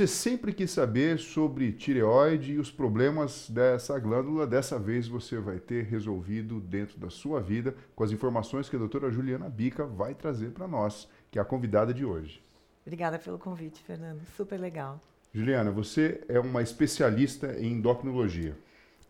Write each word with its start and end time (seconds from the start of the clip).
Você 0.00 0.06
sempre 0.06 0.54
quis 0.54 0.70
saber 0.70 1.18
sobre 1.18 1.72
tireoide 1.72 2.52
e 2.52 2.58
os 2.58 2.70
problemas 2.70 3.50
dessa 3.50 3.98
glândula, 3.98 4.46
dessa 4.46 4.78
vez 4.78 5.06
você 5.06 5.38
vai 5.38 5.58
ter 5.58 5.84
resolvido 5.84 6.58
dentro 6.58 6.98
da 6.98 7.10
sua 7.10 7.38
vida 7.38 7.74
com 7.94 8.02
as 8.02 8.10
informações 8.10 8.66
que 8.66 8.76
a 8.76 8.78
doutora 8.78 9.10
Juliana 9.10 9.50
Bica 9.50 9.84
vai 9.84 10.14
trazer 10.14 10.52
para 10.52 10.66
nós, 10.66 11.06
que 11.30 11.38
é 11.38 11.42
a 11.42 11.44
convidada 11.44 11.92
de 11.92 12.02
hoje. 12.02 12.42
Obrigada 12.86 13.18
pelo 13.18 13.38
convite, 13.38 13.82
Fernando. 13.82 14.22
Super 14.34 14.58
legal. 14.58 14.98
Juliana, 15.34 15.70
você 15.70 16.24
é 16.30 16.40
uma 16.40 16.62
especialista 16.62 17.52
em 17.60 17.72
endocrinologia. 17.72 18.56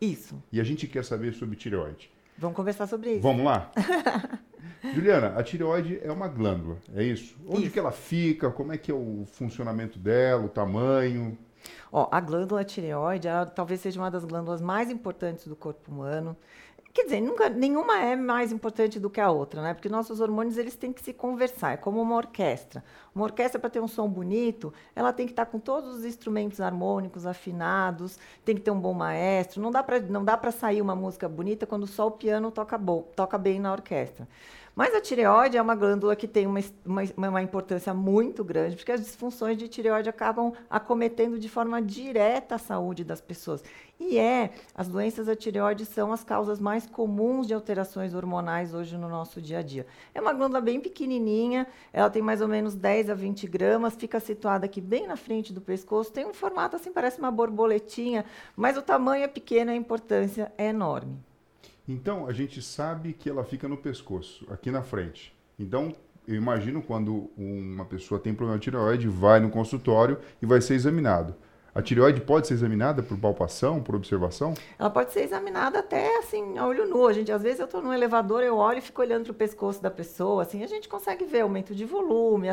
Isso. 0.00 0.42
E 0.50 0.60
a 0.60 0.64
gente 0.64 0.88
quer 0.88 1.04
saber 1.04 1.34
sobre 1.34 1.54
tireoide. 1.54 2.10
Vamos 2.40 2.56
conversar 2.56 2.86
sobre 2.86 3.12
isso. 3.12 3.20
Vamos 3.22 3.44
lá? 3.44 3.70
Juliana, 4.94 5.38
a 5.38 5.42
tireoide 5.42 6.00
é 6.02 6.10
uma 6.10 6.26
glândula, 6.26 6.78
é 6.96 7.02
isso? 7.02 7.36
Onde 7.46 7.64
Isso. 7.64 7.72
que 7.72 7.78
ela 7.78 7.92
fica? 7.92 8.50
Como 8.50 8.72
é 8.72 8.78
que 8.78 8.90
é 8.90 8.94
o 8.94 9.26
funcionamento 9.30 9.98
dela, 9.98 10.46
o 10.46 10.48
tamanho? 10.48 11.36
Ó, 11.92 12.08
a 12.10 12.18
glândula 12.18 12.64
tireoide, 12.64 13.28
ela 13.28 13.44
talvez 13.44 13.82
seja 13.82 14.00
uma 14.00 14.10
das 14.10 14.24
glândulas 14.24 14.62
mais 14.62 14.90
importantes 14.90 15.46
do 15.46 15.54
corpo 15.54 15.92
humano. 15.92 16.34
Quer 16.92 17.04
dizer, 17.04 17.20
nunca, 17.20 17.48
nenhuma 17.48 18.00
é 18.00 18.16
mais 18.16 18.50
importante 18.50 18.98
do 18.98 19.08
que 19.08 19.20
a 19.20 19.30
outra, 19.30 19.62
né? 19.62 19.74
Porque 19.74 19.88
nossos 19.88 20.20
hormônios 20.20 20.58
eles 20.58 20.74
têm 20.74 20.92
que 20.92 21.00
se 21.00 21.12
conversar, 21.12 21.74
é 21.74 21.76
como 21.76 22.02
uma 22.02 22.16
orquestra. 22.16 22.82
Uma 23.14 23.24
orquestra 23.24 23.60
para 23.60 23.70
ter 23.70 23.78
um 23.80 23.86
som 23.86 24.08
bonito, 24.08 24.74
ela 24.94 25.12
tem 25.12 25.24
que 25.24 25.32
estar 25.32 25.46
com 25.46 25.60
todos 25.60 25.98
os 25.98 26.04
instrumentos 26.04 26.60
harmônicos 26.60 27.26
afinados, 27.26 28.18
tem 28.44 28.56
que 28.56 28.62
ter 28.62 28.72
um 28.72 28.80
bom 28.80 28.92
maestro. 28.92 29.62
Não 29.62 29.70
dá 29.70 29.84
para 29.84 30.00
não 30.00 30.24
dá 30.24 30.36
para 30.36 30.50
sair 30.50 30.82
uma 30.82 30.96
música 30.96 31.28
bonita 31.28 31.64
quando 31.64 31.86
só 31.86 32.08
o 32.08 32.10
piano 32.10 32.50
toca 32.50 32.76
bom, 32.76 33.02
toca 33.14 33.38
bem 33.38 33.60
na 33.60 33.70
orquestra. 33.72 34.26
Mas 34.74 34.94
a 34.94 35.00
tireoide 35.00 35.56
é 35.56 35.62
uma 35.62 35.74
glândula 35.74 36.14
que 36.14 36.28
tem 36.28 36.46
uma, 36.46 36.60
uma, 36.86 37.02
uma, 37.16 37.42
importância 37.42 37.92
muito 37.92 38.44
grande, 38.44 38.76
porque 38.76 38.92
as 38.92 39.00
disfunções 39.00 39.58
de 39.58 39.68
tireoide 39.68 40.08
acabam 40.08 40.52
acometendo 40.68 41.38
de 41.38 41.48
forma 41.48 41.82
direta 41.82 42.54
a 42.54 42.58
saúde 42.58 43.02
das 43.02 43.20
pessoas. 43.20 43.62
E 43.98 44.16
é, 44.16 44.52
as 44.74 44.88
doenças 44.88 45.26
da 45.26 45.36
tireoide 45.36 45.84
são 45.84 46.12
as 46.12 46.24
causas 46.24 46.58
mais 46.58 46.86
comuns 46.86 47.46
de 47.46 47.52
alterações 47.52 48.14
hormonais 48.14 48.72
hoje 48.72 48.96
no 48.96 49.08
nosso 49.08 49.42
dia 49.42 49.58
a 49.58 49.62
dia. 49.62 49.86
É 50.14 50.20
uma 50.20 50.32
glândula 50.32 50.60
bem 50.60 50.80
pequenininha, 50.80 51.66
ela 51.92 52.08
tem 52.08 52.22
mais 52.22 52.40
ou 52.40 52.48
menos 52.48 52.74
10 52.74 53.10
a 53.10 53.14
20 53.14 53.46
gramas, 53.48 53.96
fica 53.96 54.20
situada 54.20 54.66
aqui 54.66 54.80
bem 54.80 55.06
na 55.06 55.16
frente 55.16 55.52
do 55.52 55.60
pescoço, 55.60 56.12
tem 56.12 56.24
um 56.24 56.32
formato 56.32 56.76
assim, 56.76 56.92
parece 56.92 57.18
uma 57.18 57.30
borboletinha, 57.30 58.24
mas 58.56 58.76
o 58.76 58.82
tamanho 58.82 59.24
é 59.24 59.28
pequeno 59.28 59.70
a 59.70 59.74
importância 59.74 60.50
é 60.56 60.68
enorme. 60.68 61.29
Então, 61.92 62.28
a 62.28 62.32
gente 62.32 62.62
sabe 62.62 63.12
que 63.12 63.28
ela 63.28 63.42
fica 63.42 63.66
no 63.66 63.76
pescoço, 63.76 64.46
aqui 64.48 64.70
na 64.70 64.80
frente. 64.80 65.34
Então, 65.58 65.92
eu 66.24 66.36
imagino 66.36 66.80
quando 66.80 67.32
uma 67.36 67.84
pessoa 67.84 68.20
tem 68.20 68.32
problema 68.32 68.60
de 68.60 68.62
tireoide, 68.62 69.08
vai 69.08 69.40
no 69.40 69.50
consultório 69.50 70.16
e 70.40 70.46
vai 70.46 70.60
ser 70.60 70.74
examinado. 70.74 71.34
A 71.72 71.80
tireoide 71.80 72.20
pode 72.20 72.48
ser 72.48 72.54
examinada 72.54 73.00
por 73.00 73.16
palpação, 73.16 73.80
por 73.80 73.94
observação? 73.94 74.54
Ela 74.76 74.90
pode 74.90 75.12
ser 75.12 75.20
examinada 75.20 75.78
até 75.78 76.18
assim, 76.18 76.58
a 76.58 76.66
olho 76.66 76.88
nu. 76.88 77.06
A 77.06 77.12
gente, 77.12 77.30
às 77.30 77.42
vezes 77.42 77.60
eu 77.60 77.66
estou 77.66 77.80
no 77.80 77.94
elevador, 77.94 78.42
eu 78.42 78.56
olho 78.56 78.78
e 78.78 78.80
fico 78.82 79.00
olhando 79.00 79.24
para 79.24 79.30
o 79.30 79.34
pescoço 79.34 79.80
da 79.80 79.90
pessoa, 79.90 80.42
assim, 80.42 80.64
a 80.64 80.66
gente 80.66 80.88
consegue 80.88 81.24
ver 81.24 81.42
aumento 81.42 81.72
de 81.72 81.84
volume, 81.84 82.48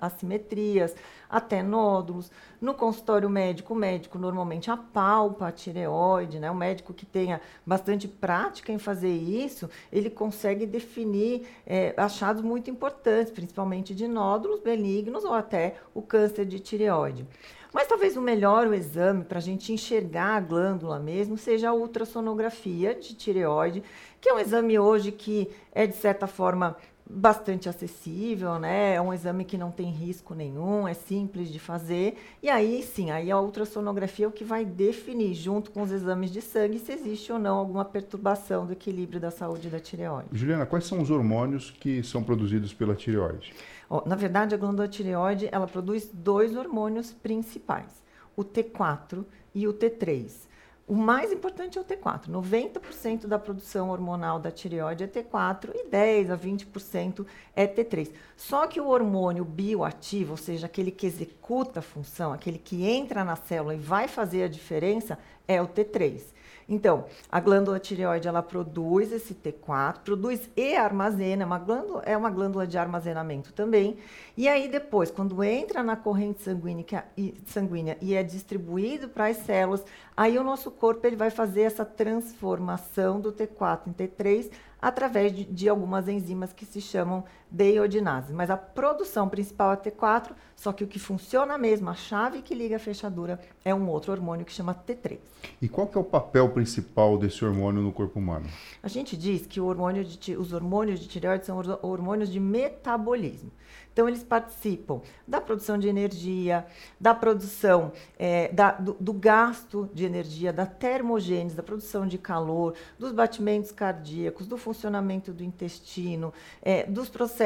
assimetrias, 0.00 0.94
até 1.28 1.64
nódulos. 1.64 2.30
No 2.60 2.72
consultório 2.72 3.28
médico, 3.28 3.74
o 3.74 3.76
médico 3.76 4.18
normalmente 4.18 4.70
apalpa 4.70 5.48
a 5.48 5.52
tireoide, 5.52 6.38
né? 6.38 6.48
O 6.48 6.54
médico 6.54 6.94
que 6.94 7.04
tenha 7.06 7.40
bastante 7.66 8.06
prática 8.06 8.72
em 8.72 8.78
fazer 8.78 9.12
isso, 9.12 9.68
ele 9.90 10.10
consegue 10.10 10.64
definir 10.64 11.48
é, 11.66 11.92
achados 11.96 12.42
muito 12.42 12.70
importantes, 12.70 13.32
principalmente 13.32 13.96
de 13.96 14.06
nódulos 14.06 14.60
benignos 14.60 15.24
ou 15.24 15.34
até 15.34 15.76
o 15.92 16.02
câncer 16.02 16.44
de 16.44 16.60
tireoide. 16.60 17.26
Mas 17.72 17.86
talvez 17.86 18.16
o 18.16 18.20
melhor 18.20 18.66
o 18.66 18.74
exame 18.74 19.24
para 19.24 19.38
a 19.38 19.42
gente 19.42 19.72
enxergar 19.72 20.36
a 20.36 20.40
glândula 20.40 20.98
mesmo 20.98 21.38
seja 21.38 21.68
a 21.70 21.74
ultrassonografia 21.74 22.94
de 22.94 23.14
tireoide, 23.14 23.82
que 24.20 24.28
é 24.28 24.34
um 24.34 24.38
exame 24.38 24.78
hoje 24.78 25.12
que 25.12 25.48
é 25.72 25.86
de 25.86 25.94
certa 25.94 26.26
forma 26.26 26.76
bastante 27.12 27.68
acessível, 27.68 28.58
né? 28.58 28.94
É 28.94 29.00
um 29.00 29.12
exame 29.12 29.44
que 29.44 29.58
não 29.58 29.70
tem 29.70 29.90
risco 29.90 30.34
nenhum, 30.34 30.86
é 30.86 30.94
simples 30.94 31.50
de 31.50 31.58
fazer. 31.58 32.16
E 32.42 32.48
aí 32.48 32.82
sim, 32.82 33.10
aí 33.10 33.30
a 33.30 33.40
ultrassonografia 33.40 34.26
é 34.26 34.28
o 34.28 34.32
que 34.32 34.44
vai 34.44 34.64
definir, 34.64 35.34
junto 35.34 35.70
com 35.70 35.82
os 35.82 35.90
exames 35.90 36.30
de 36.30 36.40
sangue, 36.40 36.78
se 36.78 36.92
existe 36.92 37.32
ou 37.32 37.38
não 37.38 37.56
alguma 37.56 37.84
perturbação 37.84 38.64
do 38.64 38.72
equilíbrio 38.72 39.20
da 39.20 39.30
saúde 39.30 39.68
da 39.68 39.80
tireoide. 39.80 40.28
Juliana, 40.32 40.66
quais 40.66 40.86
são 40.86 41.00
os 41.00 41.10
hormônios 41.10 41.70
que 41.70 42.02
são 42.02 42.22
produzidos 42.22 42.72
pela 42.72 42.94
tireoide? 42.94 43.52
Oh, 43.88 44.02
na 44.06 44.14
verdade, 44.14 44.54
a 44.54 44.58
glândula 44.58 44.86
tireoide 44.86 45.48
ela 45.50 45.66
produz 45.66 46.08
dois 46.12 46.56
hormônios 46.56 47.12
principais, 47.12 48.02
o 48.36 48.44
T4 48.44 49.24
e 49.52 49.66
o 49.66 49.74
T3. 49.74 50.48
O 50.90 50.94
mais 50.96 51.32
importante 51.32 51.78
é 51.78 51.80
o 51.80 51.84
T4. 51.84 52.26
90% 52.28 53.28
da 53.28 53.38
produção 53.38 53.90
hormonal 53.90 54.40
da 54.40 54.50
tireoide 54.50 55.04
é 55.04 55.06
T4 55.06 55.70
e 55.72 55.88
10 55.88 56.32
a 56.32 56.36
20% 56.36 57.24
é 57.54 57.64
T3. 57.64 58.10
Só 58.36 58.66
que 58.66 58.80
o 58.80 58.88
hormônio 58.88 59.44
bioativo, 59.44 60.32
ou 60.32 60.36
seja, 60.36 60.66
aquele 60.66 60.90
que 60.90 61.06
executa 61.06 61.78
a 61.78 61.82
função, 61.82 62.32
aquele 62.32 62.58
que 62.58 62.84
entra 62.84 63.22
na 63.22 63.36
célula 63.36 63.76
e 63.76 63.78
vai 63.78 64.08
fazer 64.08 64.42
a 64.42 64.48
diferença, 64.48 65.16
é 65.50 65.60
o 65.60 65.66
T3. 65.66 66.22
Então, 66.68 67.06
a 67.28 67.40
glândula 67.40 67.80
tireoide 67.80 68.28
ela 68.28 68.44
produz 68.44 69.10
esse 69.10 69.34
T4, 69.34 70.02
produz 70.04 70.48
e 70.56 70.76
armazena, 70.76 71.42
é 71.42 71.46
uma 71.46 71.58
glândula, 71.58 72.02
é 72.06 72.16
uma 72.16 72.30
glândula 72.30 72.64
de 72.64 72.78
armazenamento 72.78 73.52
também. 73.52 73.98
E 74.36 74.48
aí 74.48 74.68
depois, 74.68 75.10
quando 75.10 75.42
entra 75.42 75.82
na 75.82 75.96
corrente 75.96 76.42
sanguínea, 76.42 77.04
sanguínea 77.46 77.98
e 78.00 78.14
é 78.14 78.22
distribuído 78.22 79.08
para 79.08 79.26
as 79.26 79.38
células, 79.38 79.84
aí 80.16 80.38
o 80.38 80.44
nosso 80.44 80.70
corpo 80.70 81.04
ele 81.04 81.16
vai 81.16 81.30
fazer 81.30 81.62
essa 81.62 81.84
transformação 81.84 83.20
do 83.20 83.32
T4 83.32 83.88
em 83.88 83.92
T3 83.92 84.48
através 84.80 85.32
de, 85.32 85.44
de, 85.44 85.68
algumas 85.68 86.08
enzimas 86.08 86.52
que 86.52 86.64
se 86.64 86.80
chamam 86.80 87.24
deiodinase. 87.50 88.32
Mas 88.32 88.50
a 88.50 88.56
produção 88.56 89.28
principal 89.28 89.72
é 89.72 89.76
T4, 89.76 90.32
só 90.54 90.72
que 90.72 90.84
o 90.84 90.86
que 90.86 90.98
funciona 90.98 91.58
mesmo, 91.58 91.90
a 91.90 91.94
chave 91.94 92.42
que 92.42 92.54
liga 92.54 92.76
a 92.76 92.78
fechadura, 92.78 93.40
é 93.64 93.74
um 93.74 93.88
outro 93.88 94.12
hormônio 94.12 94.44
que 94.44 94.52
chama 94.52 94.74
T3. 94.74 95.18
E 95.60 95.68
qual 95.68 95.86
que 95.86 95.96
é 95.96 96.00
o 96.00 96.04
papel 96.04 96.48
principal 96.50 97.18
desse 97.18 97.44
hormônio 97.44 97.82
no 97.82 97.92
corpo 97.92 98.18
humano? 98.18 98.46
A 98.82 98.88
gente 98.88 99.16
diz 99.16 99.46
que 99.46 99.60
hormônio 99.60 100.04
de, 100.04 100.36
os 100.36 100.52
hormônios 100.52 101.00
de 101.00 101.08
tireoide 101.08 101.46
são 101.46 101.60
hormônios 101.82 102.30
de 102.30 102.38
metabolismo. 102.38 103.50
Então, 103.92 104.08
eles 104.08 104.22
participam 104.22 105.00
da 105.26 105.40
produção 105.40 105.76
de 105.76 105.88
energia, 105.88 106.64
da 106.98 107.12
produção 107.12 107.92
é, 108.18 108.48
da, 108.48 108.72
do, 108.72 108.96
do, 109.00 109.12
gasto 109.12 109.90
de 109.92 110.04
energia, 110.04 110.52
da 110.52 110.64
termogênese, 110.64 111.56
da 111.56 111.62
produção 111.62 112.06
de 112.06 112.16
calor, 112.16 112.74
dos 112.98 113.12
batimentos 113.12 113.72
cardíacos, 113.72 114.46
do 114.46 114.56
funcionamento 114.56 115.32
do 115.32 115.42
intestino, 115.42 116.32
é, 116.62 116.84
dos 116.84 117.08
processos 117.08 117.39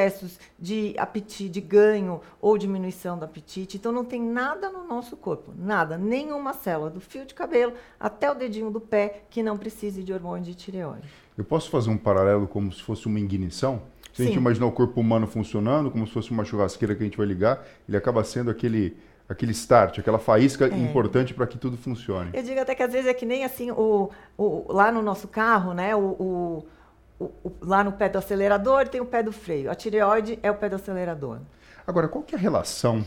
de 0.59 0.94
apetite, 0.99 1.49
de 1.49 1.60
ganho 1.60 2.21
ou 2.41 2.56
diminuição 2.59 3.19
do 3.19 3.25
apetite. 3.25 3.77
Então, 3.77 3.93
não 3.93 4.05
tem 4.05 4.22
nada 4.22 4.71
no 4.71 4.87
nosso 4.87 5.16
corpo, 5.16 5.53
nada, 5.56 5.96
nenhuma 5.96 6.52
célula, 6.52 6.91
do 6.91 7.00
fio 7.00 7.25
de 7.25 7.35
cabelo 7.35 7.73
até 7.99 8.31
o 8.31 8.35
dedinho 8.35 8.70
do 8.70 8.81
pé, 8.81 9.23
que 9.31 9.43
não 9.43 9.56
precise 9.56 10.02
de 10.02 10.12
hormônio 10.12 10.44
de 10.44 10.55
tireoide. 10.55 11.08
Eu 11.37 11.44
posso 11.44 11.70
fazer 11.70 11.91
um 11.91 11.99
paralelo 11.99 12.46
como 12.46 12.73
se 12.73 12.82
fosse 12.82 13.06
uma 13.06 13.19
ignição? 13.19 13.82
Se 14.12 14.23
a 14.23 14.26
gente 14.26 14.37
imaginar 14.37 14.67
o 14.67 14.73
corpo 14.73 15.00
humano 15.00 15.26
funcionando 15.26 15.91
como 15.91 16.06
se 16.06 16.12
fosse 16.12 16.31
uma 16.31 16.44
churrasqueira 16.44 16.94
que 16.94 17.02
a 17.02 17.05
gente 17.05 17.19
vai 17.19 17.26
ligar, 17.26 17.67
ele 17.88 17.97
acaba 17.97 18.23
sendo 18.23 18.49
aquele 18.49 18.97
aquele 19.29 19.52
start, 19.52 19.99
aquela 19.99 20.19
faísca 20.19 20.67
é. 20.67 20.76
importante 20.76 21.35
para 21.35 21.47
que 21.47 21.58
tudo 21.58 21.76
funcione. 21.76 22.31
Eu 22.32 22.43
digo 22.43 22.61
até 22.61 22.75
que 22.75 22.82
às 22.82 22.93
vezes 22.93 23.08
é 23.08 23.14
que 23.14 23.26
nem 23.26 23.44
assim 23.44 23.70
o, 23.70 24.11
o 24.37 24.73
lá 24.73 24.93
no 24.93 25.02
nosso 25.02 25.26
carro, 25.26 25.73
né? 25.73 25.97
O, 25.97 26.00
o, 26.00 26.67
o, 27.19 27.31
lá 27.61 27.84
no 27.84 27.93
pé 27.93 28.08
do 28.08 28.19
acelerador 28.19 28.88
tem 28.88 29.00
o 29.00 29.06
pé 29.06 29.22
do 29.22 29.32
freio. 29.32 29.70
A 29.70 29.75
tireoide 29.75 30.38
é 30.43 30.50
o 30.50 30.55
pé 30.55 30.69
do 30.69 30.76
acelerador. 30.76 31.40
Agora, 31.87 32.08
qual 32.08 32.25
que 32.25 32.34
é 32.34 32.38
a 32.38 32.40
relação 32.40 33.05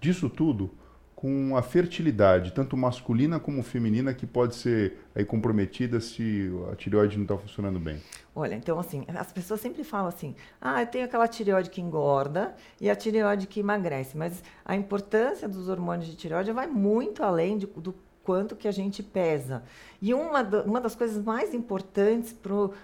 disso 0.00 0.28
tudo 0.28 0.70
com 1.14 1.56
a 1.56 1.62
fertilidade, 1.62 2.52
tanto 2.52 2.76
masculina 2.76 3.40
como 3.40 3.62
feminina, 3.62 4.12
que 4.12 4.26
pode 4.26 4.54
ser 4.54 4.98
aí 5.14 5.24
comprometida 5.24 5.98
se 5.98 6.50
a 6.70 6.76
tireoide 6.76 7.16
não 7.16 7.22
está 7.22 7.38
funcionando 7.38 7.80
bem? 7.80 8.02
Olha, 8.34 8.54
então 8.54 8.78
assim, 8.78 9.02
as 9.08 9.32
pessoas 9.32 9.60
sempre 9.62 9.82
falam 9.82 10.08
assim, 10.08 10.36
ah, 10.60 10.82
eu 10.82 10.86
tenho 10.86 11.06
aquela 11.06 11.26
tireoide 11.26 11.70
que 11.70 11.80
engorda 11.80 12.54
e 12.78 12.90
a 12.90 12.94
tireoide 12.94 13.46
que 13.46 13.60
emagrece, 13.60 14.14
mas 14.14 14.44
a 14.62 14.76
importância 14.76 15.48
dos 15.48 15.70
hormônios 15.70 16.06
de 16.06 16.16
tireoide 16.16 16.52
vai 16.52 16.66
muito 16.66 17.22
além 17.22 17.56
de, 17.56 17.66
do 17.66 17.94
quanto 18.22 18.54
que 18.54 18.68
a 18.68 18.72
gente 18.72 19.02
pesa. 19.02 19.62
E 20.02 20.12
uma, 20.12 20.42
uma 20.66 20.80
das 20.80 20.94
coisas 20.94 21.24
mais 21.24 21.54
importantes 21.54 22.32
pro, 22.32 22.74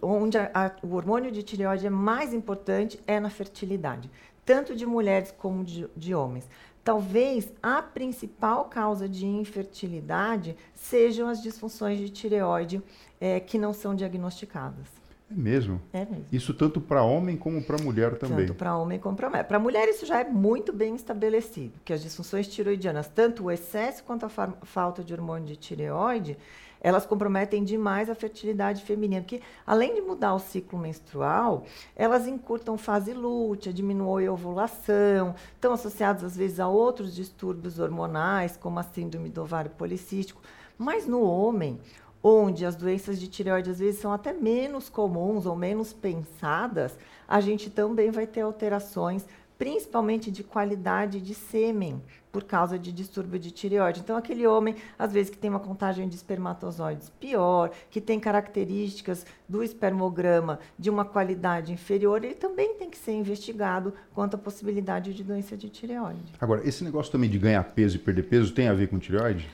onde 0.00 0.38
a, 0.38 0.50
a, 0.54 0.72
o 0.82 0.94
hormônio 0.94 1.30
de 1.30 1.42
tireoide 1.42 1.86
é 1.86 1.90
mais 1.90 2.32
importante 2.32 3.00
é 3.06 3.18
na 3.18 3.30
fertilidade, 3.30 4.10
tanto 4.44 4.74
de 4.74 4.86
mulheres 4.86 5.32
como 5.36 5.64
de, 5.64 5.88
de 5.96 6.14
homens. 6.14 6.48
Talvez 6.84 7.52
a 7.62 7.82
principal 7.82 8.64
causa 8.64 9.08
de 9.08 9.26
infertilidade 9.26 10.56
sejam 10.72 11.28
as 11.28 11.42
disfunções 11.42 11.98
de 11.98 12.08
tireoide 12.08 12.82
é, 13.20 13.40
que 13.40 13.58
não 13.58 13.74
são 13.74 13.94
diagnosticadas. 13.94 14.86
É 15.30 15.34
mesmo? 15.34 15.80
É 15.92 16.06
mesmo. 16.06 16.24
Isso 16.32 16.54
tanto 16.54 16.80
para 16.80 17.02
homem 17.02 17.36
como 17.36 17.62
para 17.62 17.76
mulher 17.76 18.16
também. 18.16 18.46
Tanto 18.46 18.56
para 18.56 18.74
homem 18.76 18.98
como 18.98 19.14
para 19.14 19.28
mulher. 19.28 19.44
Para 19.44 19.58
mulher 19.58 19.88
isso 19.88 20.06
já 20.06 20.20
é 20.20 20.24
muito 20.24 20.72
bem 20.72 20.94
estabelecido, 20.94 21.74
que 21.84 21.92
as 21.92 22.00
disfunções 22.00 22.48
tiroidianas, 22.48 23.08
tanto 23.08 23.44
o 23.44 23.50
excesso 23.50 24.02
quanto 24.04 24.24
a 24.24 24.28
falta 24.30 25.04
de 25.04 25.12
hormônio 25.12 25.46
de 25.46 25.56
tireoide, 25.56 26.38
elas 26.80 27.06
comprometem 27.06 27.64
demais 27.64 28.08
a 28.08 28.14
fertilidade 28.14 28.82
feminina, 28.82 29.22
porque 29.22 29.42
além 29.66 29.94
de 29.94 30.00
mudar 30.00 30.34
o 30.34 30.38
ciclo 30.38 30.78
menstrual, 30.78 31.64
elas 31.96 32.26
encurtam 32.26 32.78
fase 32.78 33.12
lútea, 33.12 33.72
diminuem 33.72 34.26
a 34.26 34.32
ovulação, 34.32 35.34
estão 35.54 35.72
associadas 35.72 36.24
às 36.24 36.36
vezes 36.36 36.60
a 36.60 36.68
outros 36.68 37.14
distúrbios 37.14 37.78
hormonais, 37.78 38.56
como 38.56 38.78
a 38.78 38.82
síndrome 38.82 39.28
do 39.28 39.42
ovário 39.42 39.70
policístico. 39.70 40.40
Mas 40.76 41.06
no 41.06 41.22
homem, 41.22 41.80
onde 42.22 42.64
as 42.64 42.76
doenças 42.76 43.18
de 43.18 43.28
tireoide 43.28 43.70
às 43.70 43.78
vezes 43.78 44.00
são 44.00 44.12
até 44.12 44.32
menos 44.32 44.88
comuns 44.88 45.46
ou 45.46 45.56
menos 45.56 45.92
pensadas, 45.92 46.96
a 47.26 47.40
gente 47.40 47.70
também 47.70 48.10
vai 48.10 48.26
ter 48.26 48.42
alterações, 48.42 49.26
principalmente 49.56 50.30
de 50.30 50.44
qualidade 50.44 51.20
de 51.20 51.34
sêmen, 51.34 52.02
por 52.30 52.44
causa 52.44 52.78
de 52.78 52.92
distúrbio 52.92 53.38
de 53.38 53.50
tireoide. 53.50 54.00
Então, 54.00 54.16
aquele 54.16 54.46
homem, 54.46 54.76
às 54.98 55.12
vezes, 55.12 55.30
que 55.30 55.38
tem 55.38 55.50
uma 55.50 55.60
contagem 55.60 56.08
de 56.08 56.14
espermatozoides 56.14 57.10
pior, 57.20 57.70
que 57.90 58.00
tem 58.00 58.20
características 58.20 59.24
do 59.48 59.62
espermograma 59.62 60.58
de 60.78 60.90
uma 60.90 61.04
qualidade 61.04 61.72
inferior, 61.72 62.24
ele 62.24 62.34
também 62.34 62.74
tem 62.74 62.90
que 62.90 62.98
ser 62.98 63.12
investigado 63.12 63.92
quanto 64.14 64.34
à 64.34 64.38
possibilidade 64.38 65.14
de 65.14 65.24
doença 65.24 65.56
de 65.56 65.68
tireoide. 65.68 66.34
Agora, 66.40 66.66
esse 66.66 66.84
negócio 66.84 67.10
também 67.10 67.30
de 67.30 67.38
ganhar 67.38 67.62
peso 67.64 67.96
e 67.96 67.98
perder 67.98 68.24
peso 68.24 68.52
tem 68.52 68.68
a 68.68 68.74
ver 68.74 68.88
com 68.88 68.98
tireoide? 68.98 69.48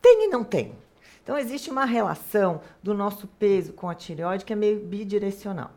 Tem 0.00 0.26
e 0.26 0.28
não 0.28 0.44
tem. 0.44 0.72
Então, 1.22 1.38
existe 1.38 1.70
uma 1.70 1.84
relação 1.84 2.60
do 2.82 2.92
nosso 2.92 3.26
peso 3.26 3.72
com 3.72 3.88
a 3.88 3.94
tireoide 3.94 4.44
que 4.44 4.52
é 4.52 4.56
meio 4.56 4.80
bidirecional. 4.80 5.70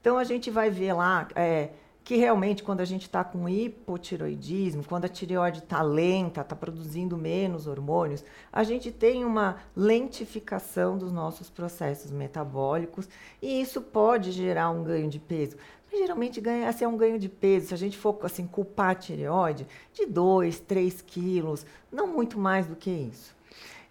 Então, 0.00 0.16
a 0.16 0.24
gente 0.24 0.50
vai 0.50 0.70
ver 0.70 0.92
lá 0.92 1.28
é, 1.34 1.70
que 2.04 2.16
realmente, 2.16 2.62
quando 2.62 2.80
a 2.80 2.84
gente 2.84 3.02
está 3.02 3.22
com 3.22 3.48
hipotiroidismo, 3.48 4.84
quando 4.84 5.04
a 5.04 5.08
tireoide 5.08 5.60
está 5.60 5.82
lenta, 5.82 6.40
está 6.40 6.56
produzindo 6.56 7.16
menos 7.16 7.66
hormônios, 7.66 8.24
a 8.52 8.64
gente 8.64 8.90
tem 8.90 9.24
uma 9.24 9.58
lentificação 9.76 10.98
dos 10.98 11.12
nossos 11.12 11.48
processos 11.48 12.10
metabólicos 12.10 13.08
e 13.40 13.60
isso 13.60 13.80
pode 13.80 14.32
gerar 14.32 14.70
um 14.70 14.82
ganho 14.82 15.08
de 15.08 15.20
peso. 15.20 15.56
Mas, 15.90 16.00
geralmente, 16.00 16.40
ganha, 16.40 16.68
assim, 16.68 16.84
é 16.84 16.88
um 16.88 16.96
ganho 16.96 17.18
de 17.18 17.28
peso, 17.28 17.68
se 17.68 17.74
a 17.74 17.78
gente 17.78 17.96
for 17.96 18.18
assim, 18.22 18.46
culpar 18.46 18.90
a 18.90 18.94
tireoide, 18.94 19.66
de 19.92 20.06
2, 20.06 20.58
3 20.60 21.02
quilos, 21.02 21.64
não 21.92 22.06
muito 22.08 22.38
mais 22.38 22.66
do 22.66 22.74
que 22.74 22.90
isso. 22.90 23.34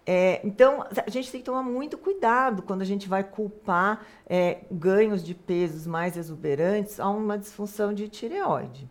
É, 0.04 0.40
então, 0.44 0.84
a 1.06 1.10
gente 1.10 1.30
tem 1.30 1.40
que 1.40 1.46
tomar 1.46 1.62
muito 1.62 1.96
cuidado 1.96 2.62
quando 2.62 2.82
a 2.82 2.84
gente 2.84 3.08
vai 3.08 3.22
culpar 3.22 4.04
é, 4.26 4.58
ganhos 4.70 5.22
de 5.22 5.34
pesos 5.34 5.86
mais 5.86 6.16
exuberantes 6.16 6.98
a 6.98 7.08
uma 7.08 7.38
disfunção 7.38 7.94
de 7.94 8.08
tireoide. 8.08 8.88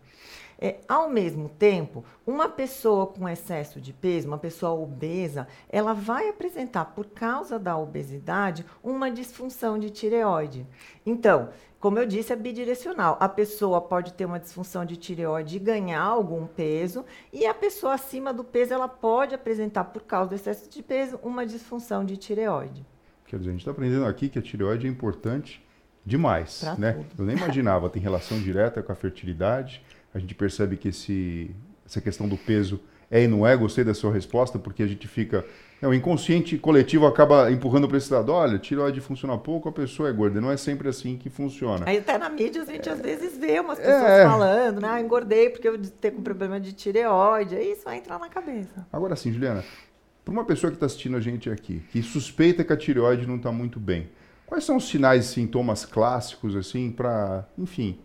É, 0.64 0.76
ao 0.88 1.08
mesmo 1.08 1.48
tempo, 1.48 2.04
uma 2.24 2.48
pessoa 2.48 3.08
com 3.08 3.28
excesso 3.28 3.80
de 3.80 3.92
peso, 3.92 4.28
uma 4.28 4.38
pessoa 4.38 4.70
obesa, 4.80 5.48
ela 5.68 5.92
vai 5.92 6.28
apresentar, 6.28 6.84
por 6.84 7.06
causa 7.06 7.58
da 7.58 7.76
obesidade, 7.76 8.64
uma 8.80 9.10
disfunção 9.10 9.76
de 9.76 9.90
tireoide. 9.90 10.64
Então, 11.04 11.48
como 11.80 11.98
eu 11.98 12.06
disse, 12.06 12.32
é 12.32 12.36
bidirecional. 12.36 13.16
A 13.18 13.28
pessoa 13.28 13.80
pode 13.80 14.12
ter 14.12 14.24
uma 14.24 14.38
disfunção 14.38 14.84
de 14.84 14.96
tireoide 14.96 15.56
e 15.56 15.58
ganhar 15.58 16.00
algum 16.00 16.46
peso, 16.46 17.04
e 17.32 17.44
a 17.44 17.52
pessoa 17.52 17.94
acima 17.94 18.32
do 18.32 18.44
peso 18.44 18.72
ela 18.72 18.86
pode 18.86 19.34
apresentar, 19.34 19.86
por 19.86 20.02
causa 20.02 20.28
do 20.28 20.36
excesso 20.36 20.70
de 20.70 20.80
peso, 20.80 21.18
uma 21.24 21.44
disfunção 21.44 22.04
de 22.04 22.16
tireoide. 22.16 22.86
Quer 23.26 23.38
dizer, 23.38 23.50
a 23.50 23.52
gente 23.52 23.62
está 23.62 23.72
aprendendo 23.72 24.06
aqui 24.06 24.28
que 24.28 24.38
a 24.38 24.42
tireoide 24.42 24.86
é 24.86 24.90
importante 24.90 25.60
demais, 26.06 26.60
pra 26.60 26.76
né? 26.76 26.92
Tudo. 26.92 27.22
Eu 27.22 27.26
nem 27.26 27.36
imaginava, 27.36 27.90
tem 27.90 28.00
relação 28.00 28.38
direta 28.38 28.80
com 28.80 28.92
a 28.92 28.94
fertilidade. 28.94 29.82
A 30.14 30.18
gente 30.18 30.34
percebe 30.34 30.76
que 30.76 30.88
esse, 30.88 31.50
essa 31.86 32.00
questão 32.00 32.28
do 32.28 32.36
peso 32.36 32.80
é 33.10 33.22
e 33.22 33.28
não 33.28 33.46
é. 33.46 33.56
Gostei 33.56 33.84
da 33.84 33.94
sua 33.94 34.12
resposta, 34.12 34.58
porque 34.58 34.82
a 34.82 34.86
gente 34.86 35.06
fica 35.06 35.44
é, 35.82 35.88
o 35.88 35.92
inconsciente 35.92 36.56
coletivo 36.56 37.06
acaba 37.08 37.50
empurrando 37.50 37.88
para 37.88 37.98
esse 37.98 38.12
lado. 38.12 38.30
Olha, 38.30 38.56
tireoide 38.56 39.00
funciona 39.00 39.36
pouco, 39.36 39.68
a 39.68 39.72
pessoa 39.72 40.08
é 40.08 40.12
gorda. 40.12 40.40
Não 40.40 40.48
é 40.48 40.56
sempre 40.56 40.88
assim 40.88 41.16
que 41.16 41.28
funciona. 41.28 41.84
Aí 41.86 41.98
até 41.98 42.16
na 42.16 42.30
mídia 42.30 42.62
a 42.62 42.64
gente 42.64 42.88
é, 42.88 42.92
às 42.92 43.00
vezes 43.00 43.36
vê 43.36 43.58
umas 43.58 43.78
pessoas 43.78 44.02
é, 44.04 44.24
falando, 44.24 44.80
né? 44.80 44.88
Ah, 44.88 45.00
engordei 45.00 45.50
porque 45.50 45.66
eu 45.66 45.76
tenho 45.78 46.18
um 46.18 46.22
problema 46.22 46.60
de 46.60 46.72
tireoide. 46.72 47.56
Aí 47.56 47.72
isso 47.72 47.82
vai 47.84 47.98
entrar 47.98 48.16
na 48.20 48.28
cabeça. 48.28 48.86
Agora 48.92 49.16
sim, 49.16 49.32
Juliana, 49.32 49.64
para 50.24 50.32
uma 50.32 50.44
pessoa 50.44 50.70
que 50.70 50.76
está 50.76 50.86
assistindo 50.86 51.16
a 51.16 51.20
gente 51.20 51.50
aqui, 51.50 51.82
que 51.90 52.00
suspeita 52.00 52.62
que 52.62 52.72
a 52.72 52.76
tireoide 52.76 53.26
não 53.26 53.36
está 53.36 53.50
muito 53.50 53.80
bem, 53.80 54.08
quais 54.46 54.62
são 54.62 54.76
os 54.76 54.88
sinais 54.88 55.24
e 55.24 55.28
sintomas 55.28 55.84
clássicos, 55.84 56.54
assim, 56.54 56.92
para, 56.92 57.44
enfim, 57.58 57.98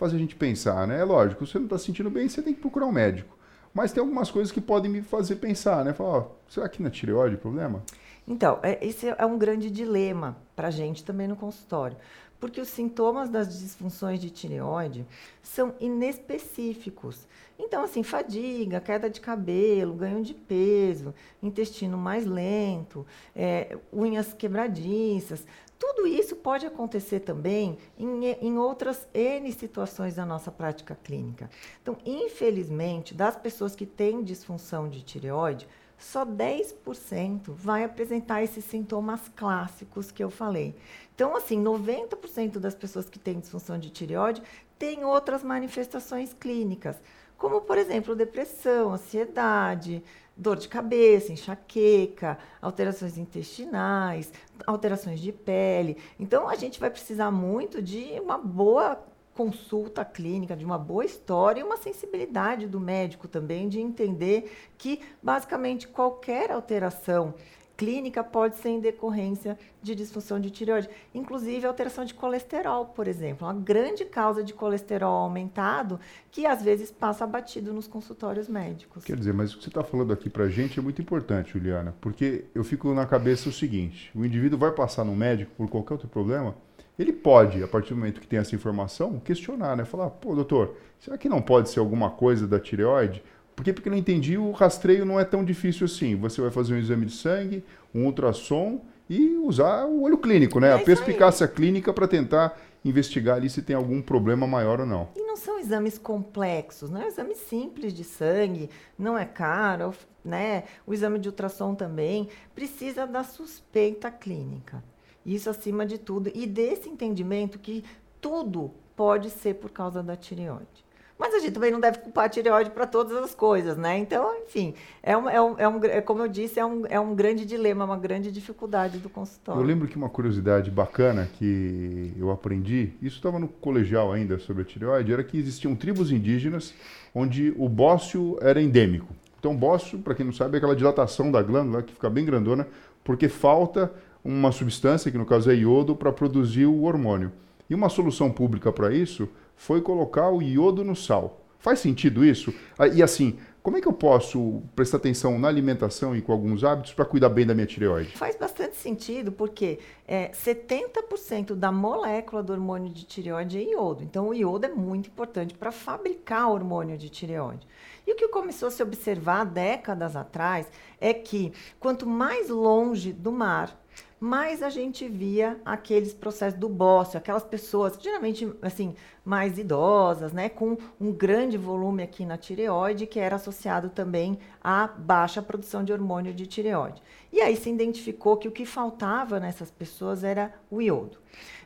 fazer 0.00 0.16
a 0.16 0.18
gente 0.18 0.34
pensar, 0.34 0.86
né? 0.86 0.98
É 0.98 1.04
lógico, 1.04 1.46
você 1.46 1.58
não 1.58 1.66
está 1.66 1.76
se 1.76 1.84
sentindo 1.84 2.08
bem, 2.08 2.26
você 2.26 2.40
tem 2.40 2.54
que 2.54 2.60
procurar 2.60 2.86
um 2.86 2.92
médico. 2.92 3.36
Mas 3.72 3.92
tem 3.92 4.00
algumas 4.00 4.30
coisas 4.30 4.50
que 4.50 4.60
podem 4.60 4.90
me 4.90 5.02
fazer 5.02 5.36
pensar, 5.36 5.84
né? 5.84 5.92
Falar, 5.92 6.18
ó, 6.18 6.26
será 6.48 6.66
que 6.70 6.82
na 6.82 6.88
tireoide 6.88 7.36
o 7.36 7.38
problema? 7.38 7.82
Então, 8.26 8.58
é, 8.62 8.84
esse 8.84 9.06
é 9.06 9.26
um 9.26 9.36
grande 9.36 9.70
dilema 9.70 10.38
para 10.56 10.68
a 10.68 10.70
gente 10.70 11.04
também 11.04 11.28
no 11.28 11.36
consultório, 11.36 11.98
porque 12.40 12.60
os 12.60 12.68
sintomas 12.68 13.28
das 13.28 13.60
disfunções 13.60 14.18
de 14.18 14.30
tireoide 14.30 15.06
são 15.42 15.74
inespecíficos. 15.78 17.28
Então, 17.58 17.84
assim, 17.84 18.02
fadiga, 18.02 18.80
queda 18.80 19.10
de 19.10 19.20
cabelo, 19.20 19.92
ganho 19.92 20.22
de 20.22 20.32
peso, 20.32 21.14
intestino 21.42 21.98
mais 21.98 22.24
lento, 22.24 23.06
é, 23.36 23.76
unhas 23.92 24.32
quebradiças, 24.32 25.44
tudo 25.80 26.06
isso 26.06 26.36
pode 26.36 26.66
acontecer 26.66 27.20
também 27.20 27.78
em, 27.98 28.26
em, 28.26 28.58
outras 28.58 29.08
N 29.14 29.50
situações 29.50 30.16
da 30.16 30.26
nossa 30.26 30.52
prática 30.52 30.94
clínica. 30.94 31.48
Então, 31.80 31.96
infelizmente, 32.04 33.14
das 33.14 33.34
pessoas 33.34 33.74
que 33.74 33.86
têm 33.86 34.22
disfunção 34.22 34.90
de 34.90 35.00
tireoide, 35.00 35.66
só 35.96 36.24
10% 36.24 37.50
vai 37.50 37.82
apresentar 37.82 38.42
esses 38.42 38.62
sintomas 38.62 39.22
clássicos 39.34 40.10
que 40.10 40.22
eu 40.22 40.28
falei. 40.28 40.76
Então, 41.14 41.34
assim, 41.34 41.62
90% 41.62 42.58
das 42.58 42.74
pessoas 42.74 43.08
que 43.08 43.18
têm 43.18 43.40
disfunção 43.40 43.78
de 43.78 43.88
tireoide 43.88 44.42
têm 44.78 45.02
outras 45.06 45.42
manifestações 45.42 46.34
clínicas, 46.34 46.96
como, 47.38 47.62
por 47.62 47.78
exemplo, 47.78 48.14
depressão, 48.14 48.92
ansiedade, 48.92 50.04
dor 50.36 50.56
de 50.56 50.68
cabeça, 50.68 51.32
enxaqueca, 51.32 52.38
alterações 52.60 53.18
intestinais, 53.18 54.32
alterações 54.66 55.20
de 55.20 55.32
pele. 55.32 55.96
Então, 56.18 56.48
a 56.48 56.54
gente 56.54 56.80
vai 56.80 56.90
precisar 56.90 57.30
muito 57.30 57.82
de 57.82 58.18
uma 58.20 58.38
boa 58.38 59.02
consulta 59.34 60.04
clínica, 60.04 60.56
de 60.56 60.64
uma 60.64 60.78
boa 60.78 61.04
história 61.04 61.60
e 61.60 61.62
uma 61.62 61.76
sensibilidade 61.76 62.66
do 62.66 62.80
médico 62.80 63.28
também 63.28 63.68
de 63.68 63.80
entender 63.80 64.52
que, 64.76 65.00
basicamente, 65.22 65.88
qualquer 65.88 66.50
alteração 66.50 67.34
clínica 67.80 68.22
pode 68.22 68.56
ser 68.56 68.68
em 68.68 68.78
decorrência 68.78 69.58
de 69.82 69.94
disfunção 69.94 70.38
de 70.38 70.50
tireoide, 70.50 70.86
inclusive 71.14 71.64
alteração 71.66 72.04
de 72.04 72.12
colesterol, 72.12 72.84
por 72.84 73.08
exemplo, 73.08 73.46
uma 73.46 73.54
grande 73.54 74.04
causa 74.04 74.44
de 74.44 74.52
colesterol 74.52 75.14
aumentado 75.14 75.98
que 76.30 76.44
às 76.44 76.62
vezes 76.62 76.90
passa 76.90 77.26
batido 77.26 77.72
nos 77.72 77.88
consultórios 77.88 78.48
médicos. 78.48 79.02
Quer 79.02 79.16
dizer, 79.16 79.32
mas 79.32 79.54
o 79.54 79.56
que 79.56 79.62
você 79.62 79.70
está 79.70 79.82
falando 79.82 80.12
aqui 80.12 80.28
para 80.28 80.44
a 80.44 80.50
gente 80.50 80.78
é 80.78 80.82
muito 80.82 81.00
importante, 81.00 81.54
Juliana, 81.54 81.94
porque 82.02 82.44
eu 82.54 82.62
fico 82.62 82.92
na 82.92 83.06
cabeça 83.06 83.48
o 83.48 83.52
seguinte: 83.52 84.10
o 84.14 84.26
indivíduo 84.26 84.58
vai 84.58 84.72
passar 84.72 85.02
no 85.02 85.16
médico 85.16 85.50
por 85.56 85.66
qualquer 85.70 85.94
outro 85.94 86.08
problema, 86.08 86.54
ele 86.98 87.14
pode, 87.14 87.62
a 87.62 87.66
partir 87.66 87.94
do 87.94 87.96
momento 87.96 88.20
que 88.20 88.26
tem 88.26 88.38
essa 88.38 88.54
informação, 88.54 89.18
questionar, 89.20 89.74
né? 89.74 89.86
Falar, 89.86 90.10
pô, 90.10 90.34
doutor, 90.34 90.76
será 90.98 91.16
que 91.16 91.30
não 91.30 91.40
pode 91.40 91.70
ser 91.70 91.80
alguma 91.80 92.10
coisa 92.10 92.46
da 92.46 92.60
tireoide? 92.60 93.22
Por 93.54 93.64
quê? 93.64 93.72
Porque 93.72 93.88
eu 93.88 93.92
não 93.92 93.98
entendi, 93.98 94.38
o 94.38 94.52
rastreio 94.52 95.04
não 95.04 95.20
é 95.20 95.24
tão 95.24 95.44
difícil 95.44 95.84
assim. 95.84 96.16
Você 96.16 96.40
vai 96.40 96.50
fazer 96.50 96.74
um 96.74 96.78
exame 96.78 97.06
de 97.06 97.12
sangue, 97.12 97.64
um 97.94 98.06
ultrassom 98.06 98.80
e 99.08 99.36
usar 99.36 99.86
o 99.86 100.02
olho 100.02 100.16
clínico, 100.16 100.60
né? 100.60 100.68
É 100.68 100.72
a 100.74 100.78
perspicácia 100.78 101.46
aí. 101.46 101.52
clínica 101.52 101.92
para 101.92 102.06
tentar 102.06 102.58
investigar 102.84 103.36
ali 103.36 103.50
se 103.50 103.60
tem 103.60 103.76
algum 103.76 104.00
problema 104.00 104.46
maior 104.46 104.80
ou 104.80 104.86
não. 104.86 105.08
E 105.16 105.22
não 105.22 105.36
são 105.36 105.58
exames 105.58 105.98
complexos, 105.98 106.90
não 106.90 107.00
é 107.00 107.04
um 107.04 107.08
exame 107.08 107.34
simples 107.34 107.92
de 107.92 108.04
sangue, 108.04 108.70
não 108.98 109.18
é 109.18 109.24
caro, 109.24 109.92
né? 110.24 110.64
O 110.86 110.94
exame 110.94 111.18
de 111.18 111.28
ultrassom 111.28 111.74
também 111.74 112.28
precisa 112.54 113.06
da 113.06 113.22
suspeita 113.22 114.10
clínica. 114.10 114.82
Isso 115.24 115.50
acima 115.50 115.84
de 115.84 115.98
tudo 115.98 116.30
e 116.34 116.46
desse 116.46 116.88
entendimento 116.88 117.58
que 117.58 117.84
tudo 118.20 118.70
pode 118.96 119.30
ser 119.30 119.54
por 119.54 119.70
causa 119.70 120.02
da 120.02 120.16
tireoide. 120.16 120.84
Mas 121.20 121.34
a 121.34 121.38
gente 121.38 121.52
também 121.52 121.70
não 121.70 121.78
deve 121.78 121.98
culpar 121.98 122.24
a 122.24 122.28
tireoide 122.30 122.70
para 122.70 122.86
todas 122.86 123.14
as 123.18 123.34
coisas, 123.34 123.76
né? 123.76 123.98
Então, 123.98 124.34
enfim, 124.42 124.72
é, 125.02 125.14
um, 125.14 125.28
é, 125.28 125.38
um, 125.38 125.54
é, 125.58 125.68
um, 125.68 125.84
é 125.84 126.00
como 126.00 126.22
eu 126.22 126.28
disse, 126.28 126.58
é 126.58 126.64
um, 126.64 126.86
é 126.86 126.98
um 126.98 127.14
grande 127.14 127.44
dilema, 127.44 127.84
uma 127.84 127.98
grande 127.98 128.32
dificuldade 128.32 128.96
do 128.96 129.10
consultório. 129.10 129.60
Eu 129.60 129.66
lembro 129.66 129.86
que 129.86 129.98
uma 129.98 130.08
curiosidade 130.08 130.70
bacana 130.70 131.28
que 131.34 132.14
eu 132.18 132.30
aprendi, 132.30 132.94
isso 133.02 133.16
estava 133.16 133.38
no 133.38 133.48
colegial 133.48 134.10
ainda 134.10 134.38
sobre 134.38 134.62
a 134.62 134.64
tireoide, 134.64 135.12
era 135.12 135.22
que 135.22 135.36
existiam 135.36 135.76
tribos 135.76 136.10
indígenas 136.10 136.72
onde 137.14 137.52
o 137.58 137.68
bócio 137.68 138.38
era 138.40 138.62
endêmico. 138.62 139.14
Então, 139.38 139.54
bócio, 139.54 139.98
para 139.98 140.14
quem 140.14 140.24
não 140.24 140.32
sabe, 140.32 140.54
é 140.54 140.56
aquela 140.56 140.74
dilatação 140.74 141.30
da 141.30 141.42
glândula 141.42 141.82
que 141.82 141.92
fica 141.92 142.08
bem 142.08 142.24
grandona, 142.24 142.66
porque 143.04 143.28
falta 143.28 143.92
uma 144.24 144.52
substância, 144.52 145.10
que 145.10 145.18
no 145.18 145.26
caso 145.26 145.50
é 145.50 145.54
iodo, 145.54 145.94
para 145.94 146.10
produzir 146.10 146.64
o 146.64 146.84
hormônio. 146.84 147.30
E 147.68 147.74
uma 147.74 147.90
solução 147.90 148.30
pública 148.30 148.72
para 148.72 148.90
isso 148.90 149.28
foi 149.60 149.82
colocar 149.82 150.30
o 150.30 150.40
iodo 150.40 150.82
no 150.82 150.96
sal. 150.96 151.44
Faz 151.58 151.80
sentido 151.80 152.24
isso? 152.24 152.52
Ah, 152.78 152.88
e 152.88 153.02
assim, 153.02 153.38
como 153.62 153.76
é 153.76 153.80
que 153.82 153.86
eu 153.86 153.92
posso 153.92 154.62
prestar 154.74 154.96
atenção 154.96 155.38
na 155.38 155.48
alimentação 155.48 156.16
e 156.16 156.22
com 156.22 156.32
alguns 156.32 156.64
hábitos 156.64 156.94
para 156.94 157.04
cuidar 157.04 157.28
bem 157.28 157.46
da 157.46 157.54
minha 157.54 157.66
tireoide? 157.66 158.16
Faz 158.16 158.36
bastante 158.36 158.76
sentido, 158.76 159.30
porque 159.30 159.78
é, 160.08 160.30
70% 160.30 161.54
da 161.54 161.70
molécula 161.70 162.42
do 162.42 162.54
hormônio 162.54 162.90
de 162.90 163.04
tireoide 163.04 163.58
é 163.58 163.72
iodo. 163.72 164.02
Então, 164.02 164.28
o 164.28 164.34
iodo 164.34 164.64
é 164.64 164.70
muito 164.70 165.10
importante 165.10 165.52
para 165.52 165.70
fabricar 165.70 166.48
o 166.48 166.54
hormônio 166.54 166.96
de 166.96 167.10
tireoide. 167.10 167.68
E 168.06 168.12
o 168.14 168.16
que 168.16 168.28
começou 168.28 168.68
a 168.68 168.70
se 168.70 168.82
observar 168.82 169.44
décadas 169.44 170.16
atrás 170.16 170.66
é 170.98 171.12
que 171.12 171.52
quanto 171.78 172.06
mais 172.06 172.48
longe 172.48 173.12
do 173.12 173.30
mar, 173.30 173.78
mais 174.20 174.62
a 174.62 174.68
gente 174.68 175.08
via 175.08 175.58
aqueles 175.64 176.12
processos 176.12 176.60
do 176.60 176.68
bócio, 176.68 177.16
aquelas 177.16 177.42
pessoas, 177.42 177.98
geralmente 177.98 178.52
assim, 178.60 178.94
mais 179.24 179.58
idosas, 179.58 180.32
né, 180.32 180.48
com 180.48 180.76
um 181.00 181.12
grande 181.12 181.56
volume 181.58 182.02
aqui 182.02 182.24
na 182.24 182.36
tireoide, 182.36 183.06
que 183.06 183.18
era 183.18 183.36
associado 183.36 183.90
também 183.90 184.38
à 184.62 184.86
baixa 184.86 185.42
produção 185.42 185.84
de 185.84 185.92
hormônio 185.92 186.32
de 186.32 186.46
tireoide. 186.46 187.02
E 187.32 187.40
aí 187.40 187.56
se 187.56 187.70
identificou 187.70 188.36
que 188.36 188.48
o 188.48 188.50
que 188.50 188.66
faltava 188.66 189.38
nessas 189.38 189.70
pessoas 189.70 190.24
era 190.24 190.52
o 190.70 190.82
iodo. 190.82 191.18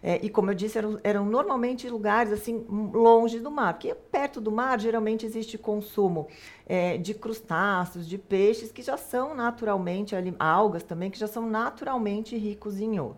É, 0.03 0.21
e 0.23 0.29
como 0.29 0.51
eu 0.51 0.55
disse, 0.55 0.77
eram, 0.77 1.01
eram, 1.03 1.25
normalmente 1.25 1.89
lugares 1.89 2.31
assim 2.31 2.67
longe 2.69 3.41
do 3.41 3.51
mar, 3.51 3.73
porque 3.73 3.95
perto 3.95 4.39
do 4.39 4.53
mar 4.53 4.79
geralmente 4.79 5.25
existe 5.25 5.57
consumo 5.57 6.29
é, 6.67 6.99
de 6.99 7.15
crustáceos, 7.15 8.07
de 8.07 8.19
peixes 8.19 8.71
que 8.71 8.83
já 8.83 8.99
são 8.99 9.35
naturalmente, 9.35 10.15
algas 10.39 10.83
também, 10.83 11.11
que 11.11 11.19
já 11.19 11.27
são 11.27 11.49
naturalmente 11.49 12.37
ricos 12.37 12.79
em 12.79 12.97
iodo. 12.97 13.17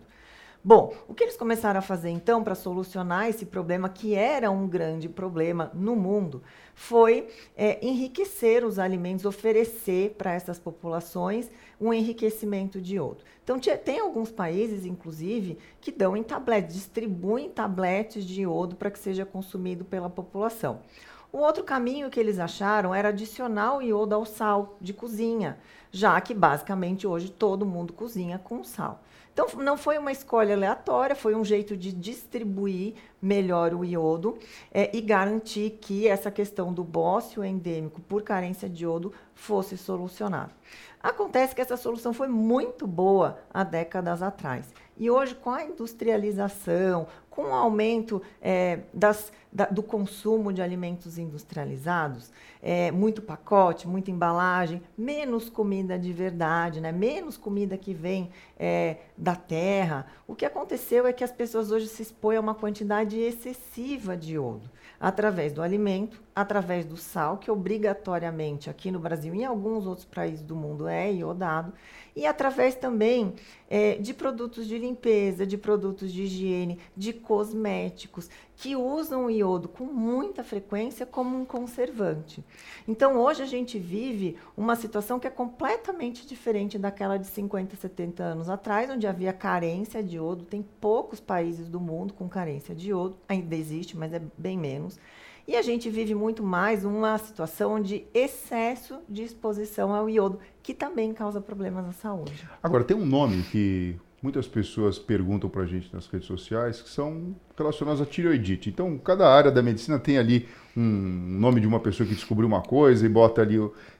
Bom, 0.68 0.92
o 1.06 1.14
que 1.14 1.23
eles 1.23 1.37
começaram 1.37 1.78
a 1.78 1.80
fazer 1.80 2.08
então 2.08 2.42
para 2.42 2.56
solucionar 2.56 3.28
esse 3.28 3.46
problema, 3.46 3.88
que 3.88 4.16
era 4.16 4.50
um 4.50 4.66
grande 4.66 5.08
problema 5.08 5.70
no 5.73 5.94
mundo, 5.94 6.42
foi 6.75 7.28
é, 7.56 7.78
enriquecer 7.87 8.64
os 8.64 8.76
alimentos, 8.76 9.25
oferecer 9.25 10.16
para 10.18 10.35
essas 10.35 10.58
populações 10.58 11.49
um 11.80 11.94
enriquecimento 11.94 12.80
de 12.80 12.96
iodo. 12.96 13.23
Então, 13.44 13.61
tem 13.61 14.00
alguns 14.00 14.32
países, 14.32 14.85
inclusive, 14.85 15.56
que 15.80 15.92
dão 15.92 16.16
em 16.16 16.25
tabletes, 16.25 16.75
distribuem 16.75 17.49
tabletes 17.49 18.25
de 18.25 18.42
iodo 18.42 18.75
para 18.75 18.90
que 18.90 18.99
seja 18.99 19.25
consumido 19.25 19.85
pela 19.85 20.11
população. 20.11 20.80
O 21.37 21.40
outro 21.40 21.62
caminho 21.62 22.09
que 22.09 22.19
eles 22.19 22.38
acharam 22.38 22.95
era 22.95 23.11
adicionar 23.11 23.76
o 23.76 23.83
iodo 23.83 24.14
ao 24.14 24.25
sal 24.25 24.75
de 24.81 24.95
cozinha, 24.95 25.59
já 25.93 26.19
que 26.19 26.33
basicamente 26.33 27.07
hoje 27.07 27.28
todo 27.28 27.66
mundo 27.66 27.93
cozinha 27.93 28.38
com 28.38 28.64
sal. 28.64 29.02
Então, 29.35 29.47
não 29.62 29.76
foi 29.76 29.99
uma 29.99 30.11
escolha 30.11 30.55
aleatória, 30.55 31.14
foi 31.14 31.35
um 31.35 31.45
jeito 31.45 31.76
de 31.76 31.93
distribuir 31.93 32.95
melhor 33.21 33.75
o 33.75 33.85
iodo 33.85 34.38
é, 34.73 34.97
e 34.97 35.02
garantir 35.02 35.76
que 35.78 36.09
essa 36.09 36.31
questão 36.31 36.73
do 36.73 36.83
bócio 36.83 37.45
endêmico 37.45 38.00
por 38.00 38.23
carência 38.23 38.66
de 38.66 38.85
iodo 38.85 39.12
fosse 39.35 39.76
solucionada. 39.76 40.52
Acontece 41.02 41.55
que 41.55 41.61
essa 41.61 41.76
solução 41.76 42.14
foi 42.14 42.28
muito 42.28 42.87
boa 42.87 43.38
há 43.52 43.62
décadas 43.62 44.23
atrás. 44.23 44.73
E 44.98 45.10
hoje, 45.10 45.34
com 45.34 45.50
a 45.50 45.62
industrialização, 45.62 47.06
com 47.28 47.42
o 47.42 47.54
aumento 47.54 48.22
é, 48.40 48.80
das, 48.94 49.30
da, 49.52 49.66
do 49.66 49.82
consumo 49.82 50.52
de 50.54 50.62
alimentos 50.62 51.18
industrializados, 51.18 52.32
é, 52.62 52.90
muito 52.90 53.20
pacote, 53.20 53.86
muita 53.86 54.10
embalagem, 54.10 54.82
menos 54.96 55.50
comida 55.50 55.98
de 55.98 56.12
verdade, 56.14 56.80
né? 56.80 56.92
menos 56.92 57.36
comida 57.36 57.76
que 57.76 57.92
vem 57.92 58.30
é, 58.58 58.96
da 59.16 59.34
terra. 59.36 60.06
O 60.26 60.34
que 60.34 60.44
aconteceu 60.44 61.06
é 61.06 61.12
que 61.12 61.25
as 61.25 61.32
pessoas 61.32 61.70
hoje 61.70 61.86
se 61.88 62.02
expõem 62.02 62.36
a 62.36 62.40
uma 62.40 62.54
quantidade 62.54 63.18
excessiva 63.18 64.16
de 64.16 64.34
iodo 64.34 64.70
através 64.98 65.52
do 65.52 65.62
alimento, 65.62 66.22
através 66.34 66.84
do 66.84 66.96
sal, 66.96 67.38
que 67.38 67.50
obrigatoriamente 67.50 68.70
aqui 68.70 68.90
no 68.90 68.98
Brasil 68.98 69.34
e 69.34 69.40
em 69.40 69.44
alguns 69.44 69.86
outros 69.86 70.06
países 70.06 70.42
do 70.42 70.56
mundo 70.56 70.88
é 70.88 71.12
iodado, 71.12 71.72
e 72.14 72.26
através 72.26 72.75
também 72.75 73.34
é, 73.68 73.96
de 73.96 74.14
produtos 74.14 74.66
de 74.66 74.78
limpeza, 74.78 75.46
de 75.46 75.58
produtos 75.58 76.12
de 76.12 76.22
higiene, 76.22 76.78
de 76.96 77.12
cosméticos, 77.12 78.30
que 78.56 78.75
usam 78.75 79.26
o 79.26 79.30
iodo 79.30 79.68
com 79.68 79.84
muita 79.84 80.42
frequência 80.42 81.04
como 81.04 81.38
um 81.38 81.44
conservante. 81.44 82.42
Então, 82.88 83.18
hoje 83.18 83.42
a 83.42 83.46
gente 83.46 83.78
vive 83.78 84.38
uma 84.56 84.76
situação 84.76 85.20
que 85.20 85.26
é 85.26 85.30
completamente 85.30 86.26
diferente 86.26 86.78
daquela 86.78 87.18
de 87.18 87.26
50, 87.26 87.76
70 87.76 88.22
anos 88.22 88.45
atrás, 88.48 88.90
onde 88.90 89.06
havia 89.06 89.32
carência 89.32 90.02
de 90.02 90.16
iodo. 90.16 90.44
Tem 90.44 90.64
poucos 90.80 91.20
países 91.20 91.68
do 91.68 91.80
mundo 91.80 92.14
com 92.14 92.28
carência 92.28 92.74
de 92.74 92.90
iodo, 92.90 93.16
ainda 93.28 93.54
existe, 93.54 93.96
mas 93.96 94.12
é 94.12 94.20
bem 94.36 94.58
menos. 94.58 94.98
E 95.48 95.54
a 95.54 95.62
gente 95.62 95.88
vive 95.88 96.12
muito 96.14 96.42
mais 96.42 96.84
uma 96.84 97.16
situação 97.18 97.80
de 97.80 98.04
excesso 98.12 98.98
de 99.08 99.22
exposição 99.22 99.94
ao 99.94 100.10
iodo, 100.10 100.40
que 100.60 100.74
também 100.74 101.14
causa 101.14 101.40
problemas 101.40 101.86
na 101.86 101.92
saúde. 101.92 102.48
Agora, 102.60 102.82
tem 102.82 102.96
um 102.96 103.06
nome 103.06 103.44
que 103.44 103.96
muitas 104.20 104.48
pessoas 104.48 104.98
perguntam 104.98 105.48
para 105.48 105.62
a 105.62 105.66
gente 105.66 105.92
nas 105.94 106.08
redes 106.08 106.26
sociais, 106.26 106.82
que 106.82 106.88
são 106.88 107.36
relacionados 107.56 108.00
à 108.00 108.04
tireoidite. 108.06 108.70
Então, 108.70 108.98
cada 108.98 109.32
área 109.32 109.52
da 109.52 109.62
medicina 109.62 110.00
tem 110.00 110.18
ali 110.18 110.48
um 110.76 111.38
nome 111.38 111.60
de 111.60 111.66
uma 111.68 111.78
pessoa 111.78 112.06
que 112.06 112.14
descobriu 112.14 112.48
uma 112.48 112.60
coisa 112.60 113.06
e 113.06 113.08
bota 113.08 113.40
ali 113.40 113.56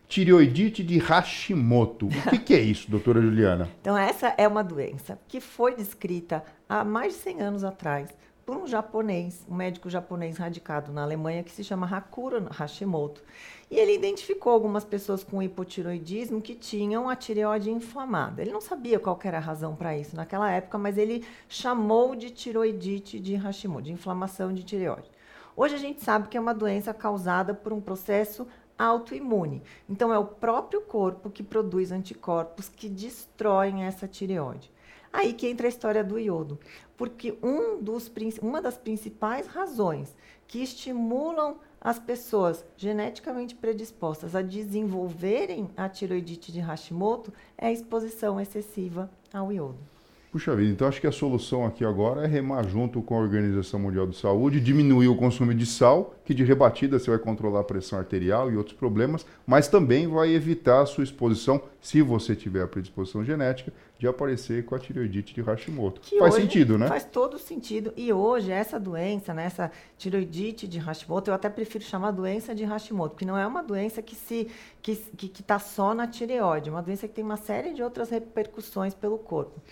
tireoidite 0.08 0.82
de 0.82 0.98
Hashimoto. 0.98 2.06
O 2.06 2.30
que, 2.30 2.38
que 2.38 2.54
é 2.54 2.60
isso, 2.60 2.90
doutora 2.90 3.20
Juliana? 3.20 3.68
Então, 3.80 3.96
essa 3.96 4.34
é 4.36 4.46
uma 4.46 4.62
doença 4.62 5.18
que 5.28 5.40
foi 5.40 5.75
descrita 5.75 6.44
há 6.68 6.84
mais 6.84 7.14
de 7.14 7.20
100 7.20 7.40
anos 7.40 7.64
atrás 7.64 8.10
por 8.46 8.56
um 8.56 8.66
japonês, 8.66 9.44
um 9.48 9.56
médico 9.56 9.90
japonês 9.90 10.36
radicado 10.36 10.92
na 10.92 11.02
Alemanha 11.02 11.42
que 11.42 11.50
se 11.50 11.64
chama 11.64 11.84
Hakuro 11.84 12.46
Hashimoto. 12.48 13.20
E 13.68 13.76
ele 13.76 13.92
identificou 13.92 14.52
algumas 14.52 14.84
pessoas 14.84 15.25
com 15.25 15.42
hipotiroidismo 15.42 16.40
que 16.40 16.54
tinham 16.54 17.08
a 17.08 17.16
tireoide 17.16 17.72
inflamada. 17.72 18.40
Ele 18.40 18.52
não 18.52 18.60
sabia 18.60 19.00
qual 19.00 19.18
era 19.25 19.38
a 19.38 19.40
razão 19.40 19.75
para 19.75 19.98
isso 19.98 20.14
naquela 20.14 20.48
época, 20.48 20.78
mas 20.78 20.96
ele 20.96 21.26
chamou 21.48 22.14
de 22.14 22.30
tiroidite 22.30 23.18
de 23.18 23.34
Hashimoto, 23.34 23.82
de 23.82 23.92
inflamação 23.92 24.52
de 24.54 24.62
tireoide. 24.62 25.10
Hoje 25.56 25.75
a 25.75 25.78
gente 25.78 26.04
sabe 26.04 26.28
que 26.28 26.36
é 26.36 26.40
uma 26.40 26.54
doença 26.54 26.94
causada 26.94 27.52
por 27.52 27.72
um 27.72 27.80
processo 27.80 28.46
autoimune. 28.78 29.62
Então 29.88 30.12
é 30.12 30.18
o 30.18 30.25
próprio 30.25 30.80
corpo 30.80 31.30
que 31.30 31.42
produz 31.42 31.92
anticorpos 31.92 32.68
que 32.68 32.88
destroem 32.88 33.85
essa 33.85 34.06
tireoide. 34.06 34.71
Aí 35.12 35.33
que 35.33 35.49
entra 35.49 35.66
a 35.66 35.68
história 35.68 36.04
do 36.04 36.18
iodo, 36.18 36.59
porque 36.97 37.38
um 37.42 37.83
dos, 37.83 38.11
uma 38.42 38.61
das 38.61 38.76
principais 38.76 39.47
razões 39.47 40.14
que 40.47 40.62
estimulam 40.62 41.56
as 41.80 41.99
pessoas 41.99 42.64
geneticamente 42.76 43.54
predispostas 43.54 44.35
a 44.35 44.42
desenvolverem 44.42 45.71
a 45.76 45.88
tiroidite 45.88 46.52
de 46.52 46.61
Hashimoto 46.61 47.33
é 47.56 47.68
a 47.68 47.73
exposição 47.73 48.40
excessiva 48.40 49.11
ao 49.33 49.52
iodo. 49.52 49.95
Puxa 50.37 50.55
vida, 50.55 50.71
então 50.71 50.87
acho 50.87 51.00
que 51.00 51.07
a 51.07 51.12
solução 51.12 51.64
aqui 51.64 51.83
agora 51.83 52.25
é 52.25 52.26
remar 52.26 52.62
junto 52.69 53.00
com 53.00 53.16
a 53.16 53.21
Organização 53.21 53.81
Mundial 53.81 54.07
de 54.07 54.19
Saúde, 54.19 54.61
diminuir 54.61 55.09
o 55.09 55.16
consumo 55.16 55.55
de 55.55 55.64
sal, 55.64 56.14
que 56.26 56.35
de 56.35 56.45
rebatida 56.45 56.99
você 56.99 57.09
vai 57.09 57.19
controlar 57.19 57.61
a 57.61 57.64
pressão 57.64 57.99
arterial 57.99 58.52
e 58.52 58.57
outros 58.59 58.76
problemas, 58.76 59.25
mas 59.47 59.66
também 59.66 60.07
vai 60.07 60.35
evitar 60.35 60.83
a 60.83 60.85
sua 60.85 61.05
exposição, 61.05 61.62
se 61.81 62.02
você 62.02 62.37
tiver 62.37 62.62
a 62.62 62.66
predisposição 62.66 63.25
genética, 63.25 63.73
de 63.99 64.07
aparecer 64.07 64.66
com 64.66 64.75
a 64.75 64.78
tireoidite 64.78 65.33
de 65.33 65.40
Hashimoto. 65.40 66.02
Que 66.02 66.19
faz 66.19 66.35
sentido, 66.35 66.76
né? 66.76 66.87
Faz 66.87 67.05
todo 67.05 67.38
sentido. 67.38 67.95
E 67.97 68.12
hoje, 68.12 68.52
essa 68.52 68.78
doença, 68.78 69.33
né, 69.33 69.47
essa 69.47 69.73
tireoidite 69.97 70.69
de 70.69 70.78
Hashimoto, 70.78 71.31
eu 71.31 71.35
até 71.35 71.49
prefiro 71.49 71.83
chamar 71.83 72.11
doença 72.11 72.55
de 72.55 72.62
Hashimoto, 72.62 73.14
porque 73.14 73.25
não 73.25 73.38
é 73.38 73.47
uma 73.47 73.62
doença 73.62 74.02
que 74.02 74.14
se 74.14 74.49
que 74.83 74.93
está 74.93 75.55
tá 75.55 75.59
só 75.59 75.95
na 75.95 76.07
tireoide, 76.07 76.69
é 76.69 76.73
uma 76.73 76.83
doença 76.83 77.09
que 77.09 77.14
tem 77.14 77.25
uma 77.25 77.38
série 77.38 77.73
de 77.73 77.83
outras 77.83 78.11
repercussões 78.11 78.93
pelo 78.93 79.16
corpo. 79.16 79.62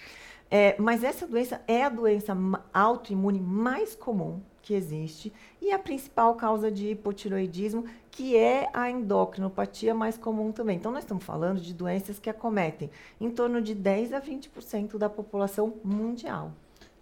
É, 0.50 0.76
mas 0.78 1.02
essa 1.02 1.26
doença 1.26 1.60
é 1.66 1.82
a 1.82 1.88
doença 1.88 2.36
autoimune 2.72 3.40
mais 3.40 3.94
comum 3.94 4.40
que 4.64 4.74
existe 4.74 5.32
e 5.60 5.70
a 5.70 5.78
principal 5.78 6.34
causa 6.34 6.70
de 6.70 6.90
hipotiroidismo, 6.90 7.84
que 8.10 8.36
é 8.36 8.68
a 8.72 8.90
endocrinopatia 8.90 9.94
mais 9.94 10.16
comum 10.16 10.52
também. 10.52 10.76
Então, 10.76 10.90
nós 10.90 11.04
estamos 11.04 11.24
falando 11.24 11.60
de 11.60 11.74
doenças 11.74 12.18
que 12.18 12.30
acometem 12.30 12.90
em 13.20 13.30
torno 13.30 13.60
de 13.60 13.74
10 13.74 14.14
a 14.14 14.20
20% 14.20 14.96
da 14.96 15.08
população 15.08 15.74
mundial. 15.84 16.52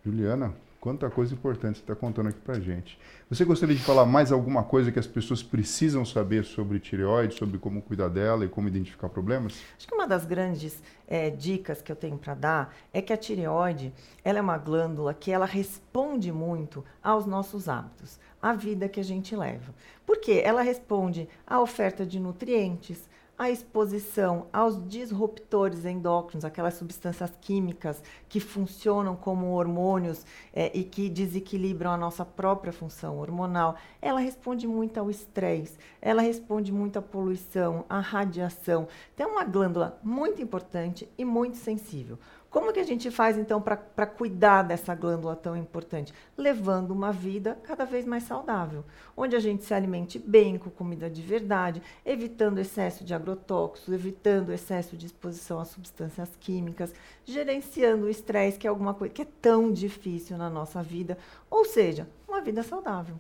Juliana, 0.05 0.53
Quanta 0.83 1.09
coisa 1.09 1.33
importante 1.33 1.79
você 1.79 1.85
está 1.85 1.95
contando 1.95 2.31
aqui 2.31 2.41
para 2.41 2.59
gente. 2.59 2.99
Você 3.31 3.45
gostaria 3.45 3.77
de 3.77 3.85
falar 3.85 4.05
mais 4.05 4.33
alguma 4.33 4.65
coisa 4.65 4.91
que 4.91 4.99
as 4.99 5.07
pessoas 5.07 5.41
precisam 5.41 6.05
saber 6.05 6.45
sobre 6.45 6.81
tireoide, 6.81 7.37
sobre 7.37 7.57
como 7.57 7.81
cuidar 7.81 8.09
dela 8.09 8.45
e 8.45 8.49
como 8.49 8.67
identificar 8.67 9.09
problemas? 9.09 9.63
Acho 9.79 9.87
que 9.87 9.95
uma 9.95 10.09
das 10.09 10.25
grandes 10.25 10.83
é, 11.07 11.31
dicas 11.31 11.81
que 11.81 11.93
eu 11.93 11.95
tenho 11.95 12.19
para 12.19 12.35
dar 12.35 12.75
é 12.93 13.01
que 13.01 13.13
a 13.13 13.17
tireoide 13.17 13.95
ela 14.25 14.41
é 14.41 14.43
uma 14.43 14.59
glândula 14.59 15.15
que 15.15 15.31
ela 15.31 15.47
responde 15.47 16.33
muito 16.33 16.85
aos 17.01 17.27
nossos 17.27 17.69
hábitos, 17.69 18.19
à 18.43 18.53
vida 18.53 18.89
que 18.89 18.99
a 18.99 19.05
gente 19.05 19.37
leva. 19.37 19.73
Por 20.05 20.19
quê? 20.19 20.43
Ela 20.45 20.63
responde 20.63 21.29
à 21.47 21.61
oferta 21.61 22.05
de 22.05 22.19
nutrientes, 22.19 23.09
a 23.43 23.51
exposição 23.51 24.47
aos 24.53 24.87
disruptores 24.89 25.85
endócrinos, 25.85 26.45
aquelas 26.45 26.75
substâncias 26.75 27.33
químicas 27.41 28.01
que 28.29 28.39
funcionam 28.39 29.17
como 29.17 29.55
hormônios 29.55 30.25
é, 30.53 30.71
e 30.73 30.85
que 30.85 31.09
desequilibram 31.09 31.91
a 31.91 31.97
nossa 31.97 32.25
própria 32.25 32.73
função 32.73 33.19
hormonal, 33.19 33.75
ela 34.01 34.21
responde 34.21 34.69
muito 34.69 34.99
ao 34.99 35.11
estresse, 35.11 35.77
ela 36.01 36.23
responde 36.23 36.71
muito 36.71 37.01
à 37.01 37.03
poluição, 37.03 37.85
à 37.89 37.99
radiação. 37.99 38.87
Tem 39.17 39.27
uma 39.27 39.43
glândula 39.43 39.99
muito 40.05 40.41
importante 40.41 41.09
e 41.19 41.25
muito 41.25 41.57
sensível. 41.57 42.21
Como 42.53 42.71
que 42.71 42.81
a 42.81 42.85
gente 42.85 43.11
faz 43.11 43.39
então 43.39 43.63
para 43.63 44.07
cuidar 44.07 44.63
dessa 44.63 44.95
glândula 44.95 45.35
tão 45.35 45.57
importante? 45.57 46.13
Levando 46.37 46.91
uma 46.91 47.11
vida 47.11 47.59
cada 47.65 47.87
vez 47.87 48.05
mais 48.05 48.25
saudável, 48.25 48.85
onde 49.17 49.35
a 49.35 49.41
gente 49.41 49.65
se 49.65 49.73
alimente 49.73 50.19
bem 50.19 50.59
com 50.59 50.69
comida 50.69 51.09
de 51.09 51.23
verdade, 51.23 51.81
evitando 52.05 52.59
excesso 52.59 53.05
de 53.05 53.15
agrotóxicos, 53.15 53.95
evitando 53.95 54.53
excesso 54.53 54.99
de 54.99 55.07
exposição 55.07 55.59
a 55.59 55.65
substâncias 55.65 56.29
químicas, 56.39 56.95
gerenciando 57.25 58.05
o 58.05 58.11
estresse, 58.11 58.59
que 58.59 58.67
é 58.67 58.71
alguma 58.71 58.93
coisa 58.93 59.15
que 59.15 59.23
é 59.23 59.29
tão 59.41 59.73
difícil 59.73 60.37
na 60.37 60.51
nossa 60.51 60.83
vida, 60.83 61.17
ou 61.51 61.65
seja, 61.65 62.07
uma 62.29 62.43
vida 62.43 62.63
saudável. 62.63 63.19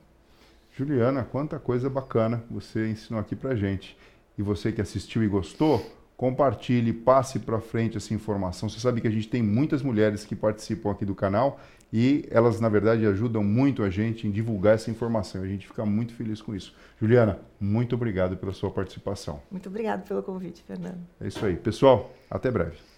Juliana, 0.73 1.25
quanta 1.25 1.59
coisa 1.59 1.89
bacana 1.89 2.45
você 2.51 2.91
ensinou 2.91 3.19
aqui 3.19 3.35
pra 3.35 3.55
gente. 3.55 3.97
E 4.37 4.43
você 4.43 4.71
que 4.71 4.81
assistiu 4.83 5.25
e 5.25 5.27
gostou, 5.27 5.83
compartilhe, 6.23 6.93
passe 6.93 7.41
para 7.41 7.59
frente 7.59 7.97
essa 7.97 8.15
informação. 8.15 8.69
Você 8.69 8.79
sabe 8.79 9.01
que 9.01 9.09
a 9.09 9.11
gente 9.11 9.29
tem 9.29 9.43
muitas 9.43 9.83
mulheres 9.83 10.25
que 10.25 10.37
participam 10.37 10.93
aqui 10.93 11.05
do 11.05 11.17
canal 11.17 11.59
e 11.93 12.25
elas, 12.31 12.61
na 12.61 12.69
verdade, 12.69 13.05
ajudam 13.05 13.43
muito 13.43 13.83
a 13.83 13.91
gente 13.91 14.25
em 14.29 14.31
divulgar 14.31 14.77
essa 14.77 14.89
informação. 14.89 15.43
A 15.43 15.49
gente 15.49 15.67
fica 15.67 15.85
muito 15.85 16.15
feliz 16.15 16.41
com 16.41 16.55
isso. 16.55 16.77
Juliana, 17.01 17.41
muito 17.59 17.97
obrigado 17.97 18.37
pela 18.37 18.53
sua 18.53 18.71
participação. 18.71 19.43
Muito 19.51 19.69
obrigado 19.69 20.07
pelo 20.07 20.23
convite, 20.23 20.63
Fernando. 20.63 21.01
É 21.21 21.27
isso 21.27 21.45
aí. 21.45 21.57
Pessoal, 21.57 22.15
até 22.31 22.53
breve. 22.53 22.92